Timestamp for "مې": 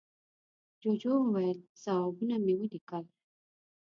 2.45-2.53